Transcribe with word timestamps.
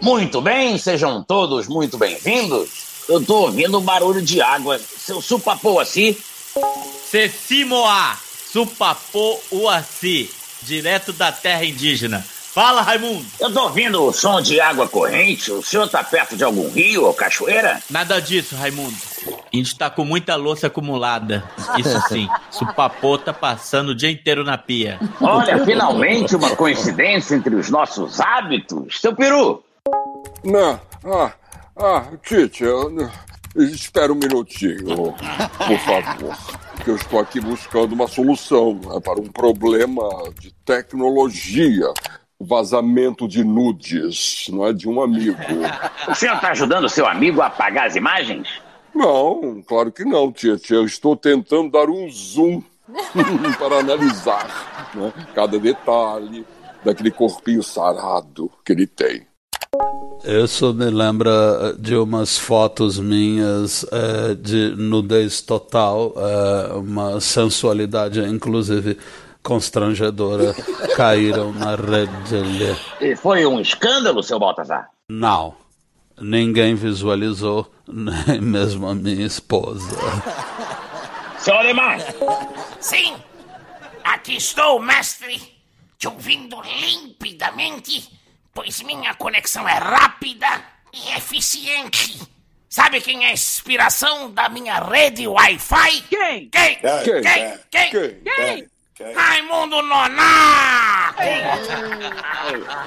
Muito 0.00 0.40
bem, 0.40 0.78
sejam 0.78 1.22
todos 1.22 1.66
muito 1.68 1.98
bem-vindos. 1.98 2.68
Eu 3.08 3.24
tô 3.24 3.42
ouvindo 3.42 3.78
um 3.78 3.82
barulho 3.82 4.22
de 4.22 4.40
água. 4.40 4.78
Seu 4.78 5.20
supapô 5.20 5.78
assim? 5.78 6.16
Cecimoa, 7.10 8.16
supapô 8.52 9.40
uaci, 9.52 10.30
direto 10.62 11.12
da 11.12 11.30
terra 11.30 11.64
indígena. 11.64 12.24
Fala, 12.56 12.80
Raimundo. 12.80 13.26
Eu 13.38 13.52
tô 13.52 13.64
ouvindo 13.64 14.02
o 14.02 14.12
som 14.12 14.40
de 14.40 14.58
água 14.60 14.88
corrente. 14.88 15.52
O 15.52 15.62
senhor 15.62 15.88
tá 15.88 16.02
perto 16.02 16.36
de 16.36 16.42
algum 16.42 16.70
rio 16.70 17.04
ou 17.04 17.12
cachoeira? 17.12 17.82
Nada 17.90 18.18
disso, 18.18 18.56
Raimundo. 18.56 18.96
A 19.56 19.58
gente 19.58 19.78
tá 19.78 19.88
com 19.88 20.04
muita 20.04 20.36
louça 20.36 20.66
acumulada. 20.66 21.42
Isso 21.78 21.98
sim, 22.08 22.28
supapô 22.50 23.16
tá 23.16 23.32
passando 23.32 23.88
o 23.88 23.94
dia 23.94 24.10
inteiro 24.10 24.44
na 24.44 24.58
pia. 24.58 25.00
Olha, 25.18 25.64
finalmente 25.64 26.36
uma 26.36 26.54
coincidência 26.54 27.34
entre 27.34 27.54
os 27.54 27.70
nossos 27.70 28.20
hábitos. 28.20 29.00
Seu 29.00 29.16
peru, 29.16 29.64
Não, 30.44 30.78
ah, 31.06 31.32
ah, 31.74 32.04
Tite, 32.22 32.64
eu- 32.64 33.10
espera 33.56 34.12
um 34.12 34.16
minutinho, 34.16 35.14
por 35.66 35.78
favor. 35.78 36.36
Que 36.84 36.90
eu 36.90 36.96
estou 36.96 37.18
aqui 37.18 37.40
buscando 37.40 37.94
uma 37.94 38.06
solução 38.06 38.74
né, 38.74 39.00
para 39.02 39.18
um 39.18 39.28
problema 39.28 40.02
de 40.38 40.52
tecnologia. 40.66 41.86
Vazamento 42.38 43.26
de 43.26 43.42
nudes, 43.42 44.48
não 44.50 44.66
é 44.66 44.72
de 44.74 44.86
um 44.86 45.00
amigo. 45.00 45.38
o 46.06 46.14
senhor 46.14 46.38
tá 46.38 46.50
ajudando 46.50 46.86
seu 46.90 47.06
amigo 47.06 47.40
a 47.40 47.46
apagar 47.46 47.86
as 47.86 47.96
imagens? 47.96 48.46
Não, 48.96 49.62
claro 49.62 49.92
que 49.92 50.06
não, 50.06 50.32
Tite. 50.32 50.72
Eu 50.72 50.86
estou 50.86 51.14
tentando 51.14 51.70
dar 51.70 51.90
um 51.90 52.10
zoom 52.10 52.62
para 53.58 53.80
analisar 53.80 54.90
né, 54.94 55.12
cada 55.34 55.58
detalhe 55.58 56.46
daquele 56.82 57.10
corpinho 57.10 57.62
sarado 57.62 58.50
que 58.64 58.72
ele 58.72 58.86
tem. 58.86 59.26
Isso 60.24 60.72
me 60.72 60.86
lembra 60.86 61.74
de 61.78 61.94
umas 61.94 62.38
fotos 62.38 62.98
minhas 62.98 63.84
eh, 63.92 64.34
de 64.34 64.74
nudez 64.74 65.42
total, 65.42 66.14
eh, 66.16 66.72
uma 66.76 67.20
sensualidade 67.20 68.20
inclusive 68.20 68.96
constrangedora, 69.42 70.54
caíram 70.96 71.52
na 71.52 71.76
rede. 71.76 72.76
E 73.00 73.14
foi 73.14 73.44
um 73.44 73.60
escândalo, 73.60 74.22
seu 74.22 74.38
Baltazar? 74.38 74.88
Não, 75.10 75.54
ninguém 76.20 76.74
visualizou, 76.74 77.70
nem 77.86 78.40
mesmo 78.40 78.88
a 78.88 78.94
minha 78.94 79.26
esposa. 79.26 79.96
Seu 81.38 81.54
Alemão, 81.54 81.96
Sim, 82.80 83.16
aqui 84.02 84.36
estou, 84.36 84.80
mestre, 84.80 85.40
te 85.98 86.08
ouvindo 86.08 86.60
limpidamente, 86.62 88.10
pois 88.52 88.82
minha 88.82 89.14
conexão 89.14 89.68
é 89.68 89.74
rápida 89.74 90.46
e 90.92 91.16
eficiente. 91.16 92.20
Sabe 92.68 93.00
quem 93.00 93.24
é 93.24 93.28
a 93.28 93.32
inspiração 93.32 94.30
da 94.32 94.48
minha 94.48 94.78
rede 94.80 95.26
Wi-Fi? 95.26 96.02
Quem? 96.02 96.48
Quem? 96.50 96.78
Quem? 96.78 97.22
Quem? 97.70 98.20
Quem? 98.20 98.68
Quem? 98.94 99.14
Raimundo 99.14 99.82
Nonato! 99.82 101.22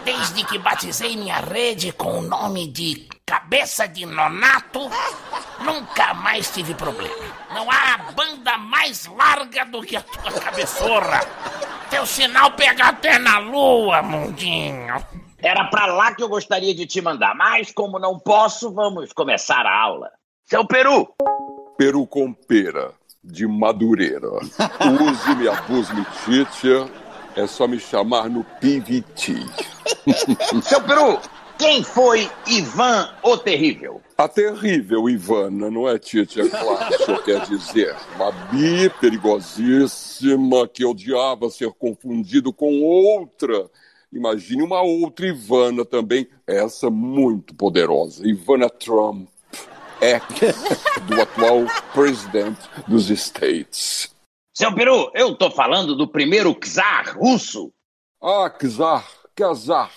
Desde 0.03 0.43
que 0.45 0.57
batizei 0.57 1.15
minha 1.15 1.39
rede 1.39 1.91
com 1.91 2.19
o 2.19 2.21
nome 2.21 2.67
de 2.67 3.07
Cabeça 3.29 3.87
de 3.87 4.07
Nonato, 4.07 4.89
nunca 5.63 6.15
mais 6.15 6.49
tive 6.49 6.73
problema. 6.73 7.13
Não 7.53 7.69
há 7.69 8.11
banda 8.15 8.57
mais 8.57 9.05
larga 9.05 9.65
do 9.65 9.83
que 9.83 9.95
a 9.95 10.01
tua 10.01 10.31
cabeçorra. 10.31 11.21
Teu 11.91 12.07
sinal 12.07 12.49
pega 12.53 12.85
até 12.85 13.19
na 13.19 13.37
lua, 13.37 14.01
mundinho. 14.01 14.95
era 15.37 15.65
pra 15.65 15.85
lá 15.85 16.15
que 16.15 16.23
eu 16.23 16.27
gostaria 16.27 16.73
de 16.73 16.87
te 16.87 17.01
mandar, 17.01 17.35
mas 17.35 17.71
como 17.71 17.99
não 17.99 18.17
posso, 18.17 18.73
vamos 18.73 19.13
começar 19.13 19.63
a 19.63 19.79
aula. 19.79 20.09
Seu 20.45 20.65
peru, 20.65 21.13
Peru 21.77 22.07
com 22.07 22.33
pera, 22.33 22.93
de 23.23 23.45
Madureira. 23.45 24.27
Use-me, 24.27 25.47
abuse-me. 25.47 26.03
É 27.35 27.45
só 27.45 27.67
me 27.67 27.79
chamar 27.79 28.27
no 28.27 28.43
PVT. 28.43 29.35
seu 30.63 30.81
peru, 30.81 31.19
quem 31.59 31.83
foi 31.83 32.31
Ivan 32.47 33.13
o 33.21 33.37
Terrível? 33.37 34.01
A 34.17 34.27
terrível 34.27 35.09
Ivana, 35.09 35.69
não 35.69 35.87
é, 35.87 35.99
Tite? 35.99 36.41
É 36.41 36.49
claro 36.49 36.87
que 36.87 36.95
o 36.95 37.05
senhor 37.05 37.23
quer 37.23 37.45
dizer. 37.45 37.95
Uma 38.15 38.31
bi 38.31 38.89
perigosíssima 38.99 40.67
que 40.67 40.85
odiava 40.85 41.49
ser 41.49 41.71
confundido 41.73 42.51
com 42.51 42.81
outra. 42.81 43.69
Imagine 44.11 44.63
uma 44.63 44.81
outra 44.81 45.27
Ivana 45.27 45.85
também, 45.85 46.27
essa 46.47 46.89
muito 46.89 47.53
poderosa. 47.53 48.27
Ivana 48.27 48.69
Trump, 48.69 49.27
ex 50.01 50.23
do 51.05 51.21
atual 51.21 51.65
presidente 51.93 52.69
dos 52.87 53.09
States. 53.09 54.13
Seu 54.53 54.73
peru, 54.73 55.11
eu 55.13 55.35
tô 55.35 55.51
falando 55.51 55.95
do 55.95 56.07
primeiro 56.07 56.53
czar 56.55 57.17
russo. 57.17 57.71
Ah, 58.21 58.49
que 58.49 58.67
que 59.39 59.43
azar. 59.43 59.89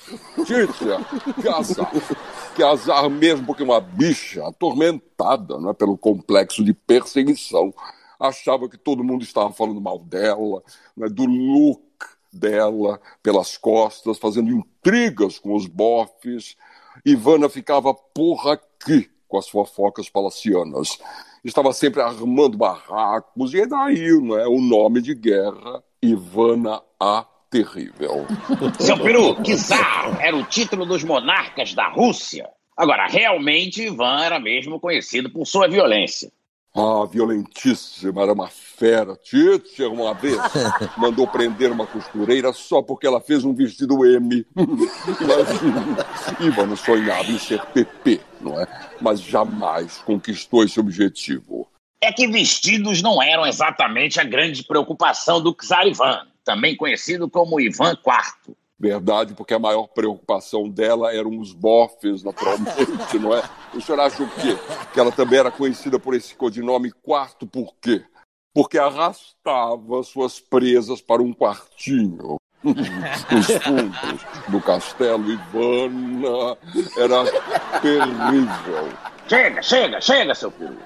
Que 2.54 2.62
azar. 2.62 3.10
Mesmo, 3.10 3.44
porque 3.44 3.64
uma 3.64 3.80
bicha 3.80 4.46
atormentada 4.46 5.58
não 5.58 5.70
é, 5.70 5.74
pelo 5.74 5.98
complexo 5.98 6.64
de 6.64 6.72
perseguição. 6.72 7.74
Achava 8.20 8.68
que 8.68 8.78
todo 8.78 9.02
mundo 9.02 9.24
estava 9.24 9.52
falando 9.52 9.80
mal 9.80 9.98
dela, 9.98 10.62
né, 10.96 11.08
do 11.08 11.24
look 11.24 11.82
dela 12.32 13.00
pelas 13.20 13.56
costas, 13.56 14.16
fazendo 14.16 14.52
intrigas 14.52 15.40
com 15.40 15.56
os 15.56 15.66
bofes. 15.66 16.56
Ivana 17.04 17.48
ficava 17.48 17.92
por 17.92 18.48
aqui 18.48 19.10
com 19.26 19.38
as 19.38 19.48
fofocas 19.48 20.08
palacianas. 20.08 20.98
Estava 21.42 21.72
sempre 21.72 22.00
armando 22.00 22.56
barracos, 22.56 23.52
e 23.54 23.66
daí 23.66 24.08
não 24.20 24.38
é, 24.38 24.46
o 24.46 24.60
nome 24.60 25.02
de 25.02 25.16
guerra, 25.16 25.82
Ivana 26.00 26.80
a 27.00 27.26
Terrível. 27.52 28.26
Seu 28.80 28.98
peru, 28.98 29.36
czar 29.58 30.18
era 30.22 30.34
o 30.34 30.42
título 30.44 30.86
dos 30.86 31.04
monarcas 31.04 31.74
da 31.74 31.88
Rússia. 31.88 32.48
Agora, 32.74 33.06
realmente, 33.06 33.82
Ivan 33.82 34.24
era 34.24 34.40
mesmo 34.40 34.80
conhecido 34.80 35.30
por 35.30 35.46
sua 35.46 35.68
violência. 35.68 36.32
Ah, 36.74 37.04
violentíssima, 37.04 38.22
era 38.22 38.32
uma 38.32 38.48
fera. 38.48 39.14
Tite, 39.22 39.82
uma 39.84 40.14
vez, 40.14 40.38
mandou 40.96 41.26
prender 41.26 41.70
uma 41.70 41.86
costureira 41.86 42.54
só 42.54 42.80
porque 42.80 43.06
ela 43.06 43.20
fez 43.20 43.44
um 43.44 43.54
vestido 43.54 44.02
M. 44.06 44.46
Imagina. 44.56 46.06
Ivana 46.40 46.74
sonhava 46.74 47.30
em 47.30 47.38
ser 47.38 47.62
PP, 47.66 48.18
não 48.40 48.58
é? 48.58 48.66
Mas 48.98 49.20
jamais 49.20 49.98
conquistou 49.98 50.64
esse 50.64 50.80
objetivo. 50.80 51.68
É 52.00 52.10
que 52.10 52.26
vestidos 52.26 53.02
não 53.02 53.22
eram 53.22 53.46
exatamente 53.46 54.18
a 54.18 54.24
grande 54.24 54.64
preocupação 54.64 55.42
do 55.42 55.54
czar 55.54 55.86
Ivan, 55.86 56.26
também 56.44 56.76
conhecido 56.76 57.28
como 57.28 57.60
Ivan 57.60 57.92
IV. 57.92 58.56
Verdade, 58.78 59.32
porque 59.34 59.54
a 59.54 59.60
maior 59.60 59.86
preocupação 59.86 60.68
dela 60.68 61.14
eram 61.14 61.38
os 61.38 61.52
bofes, 61.52 62.24
naturalmente, 62.24 63.16
não 63.20 63.32
é? 63.32 63.42
O 63.72 63.80
senhor 63.80 64.00
acha 64.00 64.22
o 64.22 64.28
quê? 64.28 64.58
Que 64.92 64.98
ela 64.98 65.12
também 65.12 65.38
era 65.38 65.52
conhecida 65.52 66.00
por 66.00 66.14
esse 66.14 66.34
codinome 66.34 66.90
quarto 66.90 67.46
por 67.46 67.76
quê? 67.80 68.04
Porque 68.52 68.78
arrastava 68.78 70.02
suas 70.02 70.40
presas 70.40 71.00
para 71.00 71.22
um 71.22 71.32
quartinho. 71.32 72.38
Os 72.64 73.64
fundos 73.64 74.20
do 74.48 74.60
castelo 74.60 75.30
Ivana 75.30 76.56
era 76.96 77.24
terrível. 77.80 78.88
Chega, 79.28 79.62
chega, 79.62 80.00
chega, 80.00 80.34
seu 80.34 80.50
peru. 80.50 80.76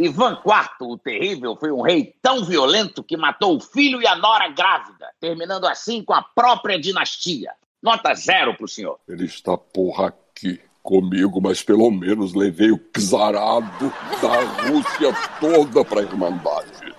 Ivan 0.00 0.40
IV, 0.44 0.88
o 0.88 0.98
terrível, 0.98 1.56
foi 1.56 1.70
um 1.70 1.82
rei 1.82 2.14
tão 2.22 2.44
violento 2.44 3.04
que 3.04 3.16
matou 3.16 3.56
o 3.56 3.60
filho 3.60 4.00
e 4.00 4.06
a 4.06 4.16
nora 4.16 4.48
grávida, 4.48 5.06
terminando 5.20 5.66
assim 5.66 6.02
com 6.02 6.14
a 6.14 6.22
própria 6.22 6.80
dinastia. 6.80 7.52
Nota 7.82 8.14
zero 8.14 8.56
pro 8.56 8.66
senhor. 8.66 8.98
Ele 9.06 9.26
está 9.26 9.56
porra 9.58 10.08
aqui 10.08 10.60
comigo, 10.82 11.40
mas 11.40 11.62
pelo 11.62 11.90
menos 11.90 12.34
levei 12.34 12.70
o 12.70 12.80
czarado 12.98 13.92
da 14.22 14.68
Rússia 14.68 15.14
toda 15.38 15.84
para 15.84 16.00
a 16.00 16.04
Irmandade. 16.04 16.94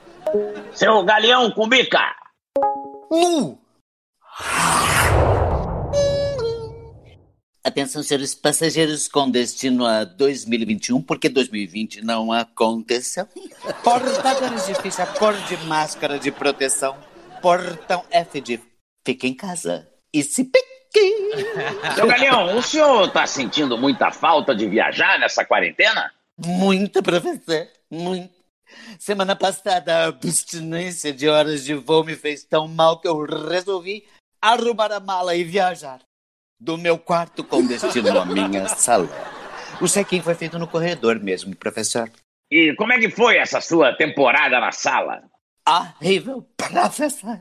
Seu 0.71 1.04
galeão 1.04 1.51
com 1.51 1.68
bica! 1.68 2.15
Atenção, 7.63 8.01
senhores 8.01 8.33
passageiros 8.33 9.07
com 9.07 9.29
destino 9.29 9.85
a 9.85 10.03
2021, 10.03 10.99
porque 11.03 11.29
2020 11.29 12.01
não 12.01 12.31
aconteceu. 12.31 13.27
Portadores 13.83 14.65
de 14.65 14.73
ficha, 14.81 15.05
cor 15.05 15.35
de 15.43 15.55
máscara 15.67 16.17
de 16.17 16.31
proteção, 16.31 16.97
portão 17.39 18.03
F 18.09 18.41
de 18.41 18.59
fica 19.05 19.27
em 19.27 19.35
casa 19.35 19.87
e 20.11 20.23
se 20.23 20.43
pique. 20.43 20.65
Seu 21.95 22.07
galeão, 22.07 22.57
o 22.57 22.63
senhor 22.63 23.11
tá 23.11 23.27
sentindo 23.27 23.77
muita 23.77 24.11
falta 24.11 24.55
de 24.55 24.67
viajar 24.67 25.19
nessa 25.19 25.45
quarentena? 25.45 26.11
Muito, 26.43 27.03
professor, 27.03 27.67
muito. 27.91 28.41
Semana 28.97 29.35
passada, 29.35 29.97
a 29.97 30.05
abstinência 30.07 31.13
de 31.13 31.29
horas 31.29 31.63
de 31.63 31.75
voo 31.75 32.03
me 32.03 32.15
fez 32.15 32.43
tão 32.43 32.67
mal 32.67 32.99
que 32.99 33.07
eu 33.07 33.23
resolvi 33.23 34.03
arrumar 34.41 34.91
a 34.91 34.99
mala 34.99 35.35
e 35.35 35.43
viajar. 35.43 36.01
Do 36.61 36.77
meu 36.77 36.99
quarto 36.99 37.43
com 37.43 37.65
destino 37.65 38.19
à 38.19 38.23
minha 38.23 38.67
sala. 38.67 39.09
O 39.81 39.87
check-in 39.87 40.21
foi 40.21 40.35
feito 40.35 40.59
no 40.59 40.67
corredor 40.67 41.19
mesmo, 41.19 41.55
professor. 41.55 42.09
E 42.51 42.75
como 42.75 42.93
é 42.93 42.99
que 42.99 43.09
foi 43.09 43.37
essa 43.37 43.59
sua 43.59 43.97
temporada 43.97 44.59
na 44.59 44.71
sala? 44.71 45.23
Horrível, 45.67 46.47
professor. 46.55 47.39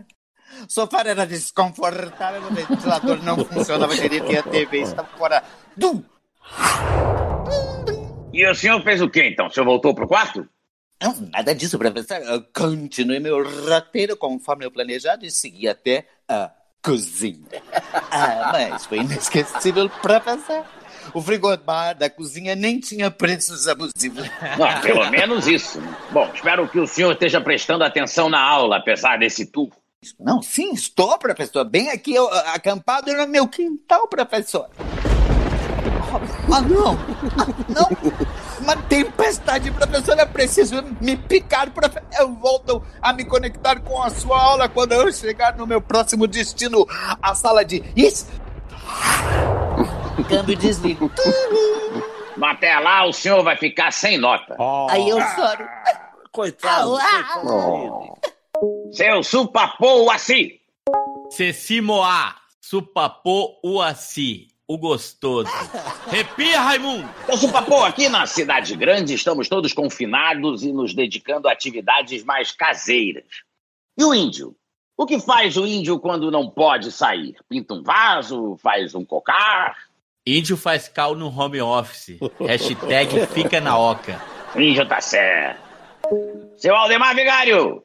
O 0.67 0.73
sofá 0.73 1.03
era 1.05 1.27
desconfortável, 1.27 2.43
o 2.43 2.55
ventilador 2.55 3.23
não 3.23 3.37
funcionava 3.45 3.95
direito 3.95 4.33
e 4.33 4.39
a 4.39 4.43
TV 4.43 4.81
estava 4.81 5.09
fora 5.09 5.45
do... 5.77 6.03
E 8.33 8.47
o 8.47 8.55
senhor 8.55 8.83
fez 8.83 9.03
o 9.03 9.11
quê 9.11 9.29
então? 9.29 9.49
O 9.49 9.51
senhor 9.51 9.67
voltou 9.67 9.95
pro 9.95 10.09
quarto? 10.09 10.49
Não, 11.03 11.15
nada 11.31 11.55
disso, 11.55 11.79
professor. 11.79 12.17
Eu 12.19 12.43
continuei 12.55 13.21
meu 13.21 13.43
roteiro 13.69 14.17
conforme 14.17 14.65
eu 14.65 14.71
planejado 14.71 15.27
e 15.27 15.31
segui 15.31 15.69
até 15.69 16.07
a 16.27 16.51
cozinha. 16.83 17.63
Ah, 18.11 18.51
mas 18.53 18.87
foi 18.87 18.99
inesquecível, 18.99 19.89
professor. 20.03 20.65
O 21.15 21.21
frigobar 21.21 21.97
da 21.97 22.09
cozinha 22.09 22.55
nem 22.55 22.79
tinha 22.79 23.11
preços 23.11 23.67
abusivos. 23.67 24.25
Não, 24.59 24.81
pelo 24.81 25.11
menos 25.11 25.47
isso. 25.47 25.81
Bom, 26.11 26.31
espero 26.35 26.69
que 26.69 26.79
o 26.79 26.87
senhor 26.87 27.13
esteja 27.13 27.41
prestando 27.41 27.85
atenção 27.85 28.29
na 28.29 28.41
aula, 28.41 28.77
apesar 28.77 29.19
desse 29.19 29.47
tubo. 29.47 29.75
Não, 30.19 30.41
sim, 30.41 30.73
estou, 30.73 31.19
professor. 31.19 31.65
Bem 31.65 31.91
aqui, 31.91 32.15
eu, 32.15 32.29
acampado 32.55 33.13
no 33.13 33.27
meu 33.27 33.47
quintal, 33.47 34.09
professor. 34.09 34.69
Ah, 36.53 36.61
não! 36.63 36.99
Ah, 37.37 37.47
não! 37.69 37.89
Uma 38.61 38.77
tempestade, 38.77 39.71
professor. 39.71 40.19
É 40.19 40.27
preciso 40.27 40.83
me 41.01 41.17
picar, 41.17 41.71
professor. 41.71 42.03
Eu 42.19 42.35
volto 42.35 42.83
a 43.01 43.13
me 43.13 43.25
conectar 43.25 43.81
com 43.81 44.03
a 44.03 44.11
sua 44.11 44.41
aula 44.41 44.69
quando 44.69 44.93
eu 44.93 45.13
chegar 45.13 45.57
no 45.57 45.67
meu 45.67 45.81
próximo 45.81 46.27
destino, 46.27 46.87
a 47.23 47.35
sala 47.35 47.65
de. 47.65 47.83
Isso! 47.97 48.27
Câmbio 50.29 50.57
desligo. 50.57 51.11
Até 52.43 52.79
lá 52.79 53.07
o 53.07 53.13
senhor 53.13 53.43
vai 53.43 53.57
ficar 53.57 53.93
sem 53.93 54.19
nota. 54.19 54.57
Aí 54.91 55.09
eu 55.09 55.21
choro. 55.21 55.69
Coitado. 56.33 56.97
Ah, 56.97 57.39
coitado. 57.41 58.19
Seu 58.93 59.23
supapô 59.23 60.05
Uaci. 60.05 60.61
Cecimoá, 61.31 62.35
supapô 62.61 63.61
uaci, 63.65 64.49
o 64.71 64.79
gostoso. 64.79 65.51
Repia, 66.07 66.61
Raimundo. 66.61 67.09
Seu 67.27 67.37
supapô, 67.37 67.83
aqui 67.83 68.09
na 68.09 68.25
cidade 68.25 68.77
grande 68.77 69.15
estamos 69.15 69.49
todos 69.49 69.73
confinados 69.73 70.63
e 70.63 70.73
nos 70.73 70.95
dedicando 70.95 71.49
a 71.49 71.53
atividades 71.53 72.23
mais 72.23 72.53
caseiras. 72.53 73.25
E 73.99 74.05
o 74.05 74.15
índio? 74.15 74.55
O 74.97 75.07
que 75.07 75.19
faz 75.19 75.57
o 75.57 75.67
índio 75.67 75.99
quando 75.99 76.31
não 76.31 76.49
pode 76.49 76.93
sair? 76.93 77.35
Pinta 77.49 77.75
um 77.75 77.83
vaso? 77.83 78.57
Faz 78.63 78.95
um 78.95 79.05
cocar? 79.05 79.77
Índio 80.25 80.57
faz 80.57 80.87
cal 80.87 81.17
no 81.17 81.37
home 81.37 81.61
office. 81.61 82.21
Hashtag 82.39 83.27
fica 83.27 83.61
na 83.61 83.77
oca. 83.77 84.23
Índio 84.55 84.87
tá 84.87 85.01
certo. 85.01 85.61
Seu 86.57 86.77
Aldemar 86.77 87.17
Vigário, 87.17 87.83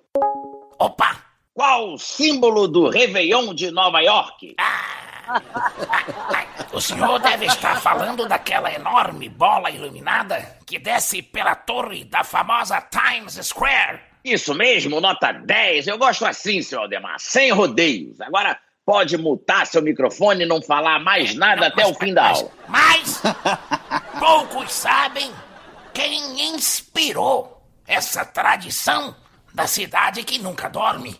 Opa! 0.77 1.19
qual 1.51 1.93
o 1.93 1.97
símbolo 1.97 2.67
do 2.67 2.89
Réveillon 2.89 3.55
de 3.55 3.71
Nova 3.71 4.01
York? 4.01 4.55
O 6.71 6.81
senhor 6.81 7.19
deve 7.19 7.45
estar 7.45 7.79
falando 7.81 8.27
daquela 8.27 8.71
enorme 8.73 9.29
bola 9.29 9.69
iluminada 9.71 10.57
que 10.65 10.77
desce 10.79 11.21
pela 11.21 11.55
torre 11.55 12.03
da 12.03 12.23
famosa 12.23 12.81
Times 12.81 13.39
Square. 13.41 13.99
Isso 14.23 14.53
mesmo, 14.53 14.99
nota 14.99 15.31
10. 15.31 15.87
Eu 15.87 15.97
gosto 15.97 16.25
assim, 16.25 16.61
seu 16.61 16.81
Aldemar, 16.81 17.19
sem 17.19 17.51
rodeios. 17.51 18.19
Agora 18.21 18.57
pode 18.85 19.17
mutar 19.17 19.65
seu 19.65 19.81
microfone 19.81 20.43
e 20.43 20.47
não 20.47 20.61
falar 20.61 20.99
mais 20.99 21.33
nada 21.35 21.61
Não, 21.61 21.67
até 21.67 21.83
mas- 21.83 21.91
o 21.91 21.99
fim 21.99 22.13
da 22.13 22.23
mas- 22.23 22.37
aula. 22.39 22.51
Mas 22.67 23.21
poucos 24.19 24.73
sabem 24.73 25.31
quem 25.93 26.53
inspirou 26.53 27.63
essa 27.87 28.25
tradição 28.25 29.15
da 29.53 29.65
cidade 29.67 30.23
que 30.23 30.39
nunca 30.39 30.67
dorme. 30.69 31.19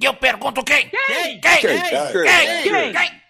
E 0.00 0.04
eu 0.04 0.14
pergunto 0.14 0.62
quem? 0.62 0.88
Quem? 0.88 1.40
Quem? 1.40 1.40
Quem? 1.40 1.60
Quem? 1.60 1.82
Quem? 1.82 2.62
Quem? 2.62 2.92
Quem? 2.92 3.22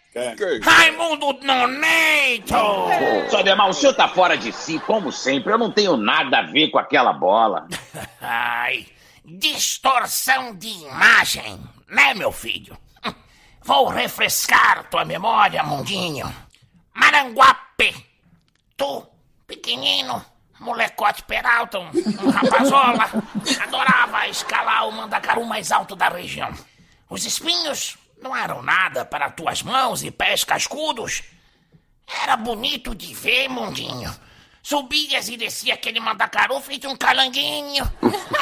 Raimundo 0.62 1.32
Nonato! 1.42 3.28
Seu 3.28 3.38
Aldemar, 3.38 3.68
o 3.68 3.72
senhor 3.72 3.94
tá 3.94 4.08
fora 4.08 4.36
de 4.36 4.52
si, 4.52 4.78
como 4.80 5.12
sempre. 5.12 5.52
Eu 5.52 5.58
não 5.58 5.70
tenho 5.70 5.96
nada 5.96 6.38
a 6.38 6.42
ver 6.42 6.70
com 6.70 6.78
aquela 6.78 7.12
bola. 7.12 7.68
Ai, 8.20 8.86
distorção 9.24 10.54
de 10.54 10.68
imagem, 10.68 11.60
né, 11.88 12.14
meu 12.14 12.32
filho? 12.32 12.76
Vou 13.62 13.86
refrescar 13.88 14.88
tua 14.88 15.04
memória, 15.04 15.62
mundinho. 15.62 16.34
Maranguape, 16.94 17.94
tu, 18.76 19.06
pequenino, 19.46 20.24
molecote 20.58 21.22
peralta, 21.22 21.78
um, 21.78 21.90
um 22.24 22.30
rapazola, 22.30 23.08
adorava 23.62 24.26
escalar 24.26 24.88
o 24.88 24.92
mandacaru 24.92 25.44
mais 25.44 25.70
alto 25.70 25.94
da 25.94 26.08
região. 26.08 26.50
Os 27.10 27.24
espinhos 27.24 27.96
não 28.22 28.36
eram 28.36 28.62
nada 28.62 29.04
para 29.04 29.30
tuas 29.30 29.62
mãos 29.62 30.02
e 30.02 30.10
pés 30.10 30.44
cascudos. 30.44 31.22
Era 32.22 32.36
bonito 32.36 32.94
de 32.94 33.14
ver, 33.14 33.48
mundinho. 33.48 34.14
Subias 34.62 35.28
e 35.28 35.36
descia 35.36 35.74
aquele 35.74 36.00
mandacaru 36.00 36.60
feito 36.60 36.88
um 36.88 36.96
calanguinho. 36.96 37.90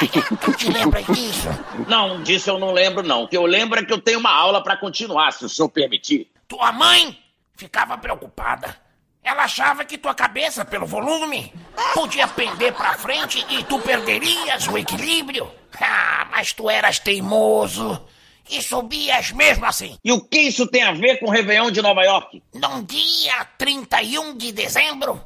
Ai, 0.00 0.08
tu 0.40 0.52
te 0.54 0.70
lembra 0.70 1.02
disso? 1.02 1.48
Não, 1.86 2.22
disso 2.22 2.50
eu 2.50 2.58
não 2.58 2.72
lembro, 2.72 3.02
não. 3.02 3.22
O 3.22 3.28
que 3.28 3.36
eu 3.36 3.46
lembro 3.46 3.78
é 3.78 3.84
que 3.84 3.92
eu 3.92 4.00
tenho 4.00 4.18
uma 4.18 4.32
aula 4.32 4.62
para 4.62 4.76
continuar, 4.76 5.32
se 5.32 5.44
o 5.44 5.48
senhor 5.48 5.68
permitir. 5.68 6.30
Tua 6.48 6.72
mãe 6.72 7.18
ficava 7.54 7.96
preocupada. 7.98 8.76
Ela 9.22 9.44
achava 9.44 9.84
que 9.84 9.98
tua 9.98 10.14
cabeça, 10.14 10.64
pelo 10.64 10.86
volume, 10.86 11.52
podia 11.94 12.28
pender 12.28 12.72
pra 12.72 12.94
frente 12.94 13.44
e 13.48 13.62
tu 13.64 13.78
perderias 13.80 14.66
o 14.68 14.78
equilíbrio. 14.78 15.50
Ah, 15.80 16.26
mas 16.30 16.52
tu 16.52 16.70
eras 16.70 16.98
teimoso 16.98 18.04
e 18.50 18.62
subias 18.62 19.32
mesmo 19.32 19.64
assim. 19.64 19.98
E 20.04 20.12
o 20.12 20.20
que 20.20 20.38
isso 20.38 20.66
tem 20.66 20.82
a 20.82 20.92
ver 20.92 21.18
com 21.18 21.26
o 21.26 21.30
Réveillon 21.30 21.70
de 21.70 21.82
Nova 21.82 22.02
York? 22.02 22.42
Num 22.54 22.84
dia 22.84 23.44
31 23.58 24.36
de 24.36 24.52
dezembro, 24.52 25.22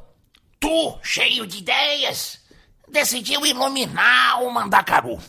tu, 0.59 0.97
cheio 1.01 1.45
de 1.45 1.59
ideias, 1.59 2.39
decidiu 2.87 3.45
iluminar 3.45 4.43
o 4.43 4.51
Mandacaru. 4.51 5.19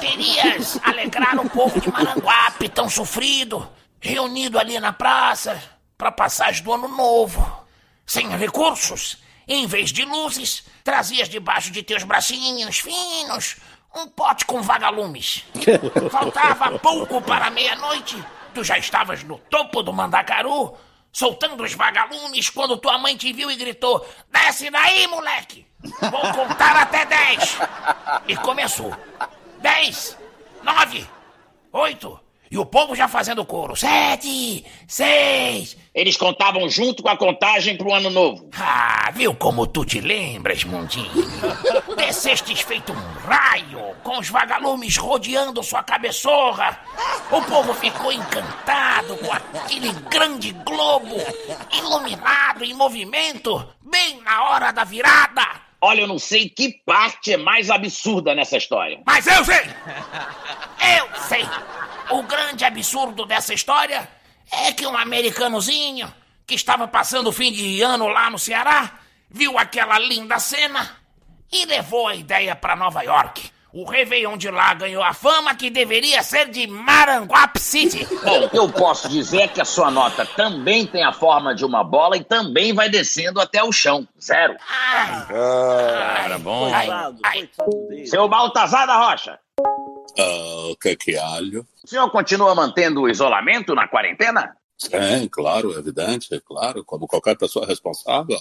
Querias 0.00 0.78
alegrar 0.84 1.38
o 1.38 1.48
povo 1.50 1.80
de 1.80 1.90
Maranguape, 1.90 2.68
tão 2.68 2.88
sofrido, 2.88 3.68
reunido 4.00 4.58
ali 4.58 4.78
na 4.78 4.92
praça 4.92 5.60
para 5.96 6.10
passagem 6.10 6.64
do 6.64 6.72
ano 6.72 6.88
novo. 6.88 7.60
Sem 8.06 8.28
recursos, 8.36 9.18
em 9.46 9.66
vez 9.66 9.92
de 9.92 10.04
luzes, 10.04 10.64
trazias 10.82 11.28
debaixo 11.28 11.70
de 11.70 11.82
teus 11.82 12.02
bracinhos 12.02 12.78
finos 12.78 13.56
um 13.94 14.06
pote 14.08 14.44
com 14.44 14.62
vagalumes. 14.62 15.44
Faltava 16.10 16.78
pouco 16.78 17.20
para 17.20 17.50
meia-noite, 17.50 18.22
tu 18.54 18.62
já 18.62 18.78
estavas 18.78 19.22
no 19.22 19.38
topo 19.38 19.82
do 19.82 19.92
Mandacaru, 19.92 20.76
soltando 21.12 21.62
os 21.62 21.74
vagalumes 21.74 22.50
quando 22.50 22.76
tua 22.76 22.98
mãe 22.98 23.16
te 23.16 23.32
viu 23.32 23.50
e 23.50 23.56
gritou: 23.56 24.06
Desce 24.30 24.70
daí, 24.70 25.06
moleque! 25.06 25.66
Vou 25.82 26.32
contar 26.32 26.76
até 26.76 27.04
dez! 27.04 27.58
E 28.28 28.36
começou: 28.36 28.94
dez, 29.58 30.16
nove, 30.62 31.06
oito, 31.72 32.20
e 32.50 32.58
o 32.58 32.66
povo 32.66 32.96
já 32.96 33.06
fazendo 33.06 33.44
coro: 33.44 33.76
sete, 33.76 34.64
seis. 34.88 35.76
Eles 35.94 36.16
contavam 36.16 36.68
junto 36.68 37.02
com 37.02 37.08
a 37.08 37.16
contagem 37.16 37.76
pro 37.76 37.92
ano 37.92 38.10
novo. 38.10 38.48
Ah, 38.58 39.10
viu 39.12 39.34
como 39.34 39.66
tu 39.66 39.84
te 39.84 40.00
lembras, 40.00 40.64
mundinho? 40.64 41.10
Descestes 41.96 42.60
feito 42.60 42.92
um 42.92 43.28
raio, 43.28 43.94
com 44.02 44.18
os 44.18 44.28
vagalumes 44.28 44.96
rodeando 44.96 45.62
sua 45.62 45.82
cabeçorra. 45.82 46.80
O 47.30 47.42
povo 47.42 47.72
ficou 47.74 48.12
encantado 48.12 49.16
com 49.18 49.32
aquele 49.32 49.92
grande 50.10 50.52
globo, 50.52 51.16
iluminado 51.72 52.64
em 52.64 52.74
movimento, 52.74 53.64
bem 53.80 54.20
na 54.22 54.50
hora 54.50 54.72
da 54.72 54.84
virada. 54.84 55.42
Olha, 55.82 56.02
eu 56.02 56.06
não 56.06 56.18
sei 56.18 56.48
que 56.48 56.82
parte 56.84 57.32
é 57.32 57.36
mais 57.36 57.70
absurda 57.70 58.34
nessa 58.34 58.56
história. 58.58 59.00
Mas 59.06 59.26
eu 59.26 59.44
sei! 59.44 59.62
Eu 60.98 61.20
sei! 61.20 61.48
O 62.10 62.22
grande 62.24 62.64
absurdo 62.64 63.24
dessa 63.24 63.54
história 63.54 64.08
é 64.52 64.72
que 64.72 64.86
um 64.86 64.96
americanozinho 64.96 66.12
que 66.46 66.54
estava 66.54 66.88
passando 66.88 67.28
o 67.28 67.32
fim 67.32 67.52
de 67.52 67.80
ano 67.82 68.08
lá 68.08 68.28
no 68.30 68.38
Ceará 68.38 68.92
viu 69.30 69.56
aquela 69.58 69.98
linda 69.98 70.38
cena 70.38 70.90
e 71.52 71.64
levou 71.66 72.08
a 72.08 72.14
ideia 72.16 72.56
para 72.56 72.74
Nova 72.76 73.02
York. 73.02 73.50
O 73.72 73.84
Réveillon 73.88 74.36
de 74.36 74.50
lá 74.50 74.74
ganhou 74.74 75.00
a 75.00 75.14
fama 75.14 75.54
que 75.54 75.70
deveria 75.70 76.24
ser 76.24 76.48
de 76.50 76.66
Maranguape 76.66 77.60
City. 77.60 78.04
Bom, 78.24 78.44
o 78.46 78.50
que 78.50 78.58
eu 78.58 78.68
posso 78.68 79.08
dizer 79.08 79.42
é 79.42 79.48
que 79.48 79.60
a 79.60 79.64
sua 79.64 79.92
nota 79.92 80.26
também 80.26 80.84
tem 80.84 81.04
a 81.04 81.12
forma 81.12 81.54
de 81.54 81.64
uma 81.64 81.84
bola 81.84 82.16
e 82.16 82.24
também 82.24 82.72
vai 82.74 82.88
descendo 82.88 83.40
até 83.40 83.62
o 83.62 83.70
chão. 83.70 84.08
Zero. 84.20 84.56
Ai, 84.68 85.26
Era 86.24 86.38
bom. 86.40 86.74
ai, 86.74 86.86
Coitado, 86.86 87.18
ai. 87.22 87.48
dele. 87.88 88.06
Seu 88.08 88.28
Baltazar 88.28 88.88
da 88.88 88.96
Rocha, 88.96 89.38
Ah, 90.18 90.68
o 90.70 90.76
que 90.76 90.90
é 90.90 90.96
que 90.96 91.16
alho? 91.16 91.66
o 91.84 91.88
senhor 91.88 92.10
continua 92.10 92.54
mantendo 92.54 93.02
o 93.02 93.08
isolamento 93.08 93.74
na 93.74 93.88
quarentena? 93.88 94.54
Sim, 94.80 95.28
claro, 95.30 95.78
evidente, 95.78 96.40
claro, 96.40 96.82
como 96.82 97.06
qualquer 97.06 97.36
pessoa 97.36 97.66
responsável. 97.66 98.38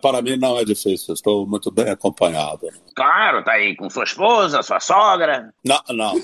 Para 0.00 0.22
mim 0.22 0.38
não 0.38 0.58
é 0.58 0.64
difícil, 0.64 1.12
estou 1.12 1.46
muito 1.46 1.70
bem 1.70 1.90
acompanhado. 1.90 2.68
Claro, 2.96 3.44
tá 3.44 3.52
aí 3.52 3.76
com 3.76 3.90
sua 3.90 4.04
esposa, 4.04 4.62
sua 4.62 4.80
sogra. 4.80 5.52
Não, 5.62 5.78
não, 5.90 6.14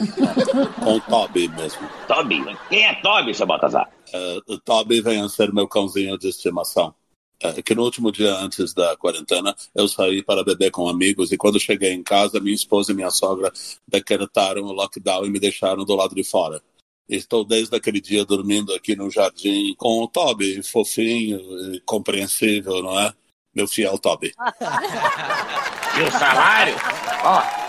com 0.82 0.94
o 0.94 1.00
Toby 1.02 1.48
mesmo. 1.48 1.86
Toby? 2.08 2.42
Quem 2.70 2.86
é 2.86 2.94
Toby, 3.02 3.34
seu 3.34 3.46
Baltazar? 3.46 3.90
Uh, 4.14 4.58
Toby 4.60 5.02
vem 5.02 5.20
a 5.20 5.28
ser 5.28 5.52
meu 5.52 5.68
cãozinho 5.68 6.16
de 6.16 6.28
estimação. 6.28 6.94
É 7.42 7.62
que 7.62 7.74
no 7.74 7.82
último 7.84 8.12
dia 8.12 8.34
antes 8.34 8.74
da 8.74 8.96
quarentena 8.96 9.56
eu 9.74 9.88
saí 9.88 10.22
para 10.22 10.44
beber 10.44 10.70
com 10.70 10.88
amigos 10.88 11.32
e 11.32 11.38
quando 11.38 11.58
cheguei 11.58 11.92
em 11.92 12.02
casa 12.02 12.38
minha 12.38 12.54
esposa 12.54 12.92
e 12.92 12.94
minha 12.94 13.10
sogra 13.10 13.50
decretaram 13.88 14.62
o 14.64 14.72
lockdown 14.72 15.24
e 15.24 15.30
me 15.30 15.40
deixaram 15.40 15.84
do 15.84 15.94
lado 15.94 16.14
de 16.14 16.22
fora. 16.22 16.62
Estou 17.08 17.44
desde 17.44 17.74
aquele 17.74 18.00
dia 18.00 18.24
dormindo 18.24 18.74
aqui 18.74 18.94
no 18.94 19.10
jardim 19.10 19.74
com 19.76 20.02
o 20.02 20.06
Toby, 20.06 20.62
fofinho 20.62 21.40
e 21.74 21.80
compreensível, 21.80 22.82
não 22.82 23.00
é? 23.00 23.12
Meu 23.54 23.66
fiel 23.66 23.98
Toby. 23.98 24.32
e 25.98 26.02
o 26.02 26.10
salário? 26.12 26.76
Ó, 27.24 27.59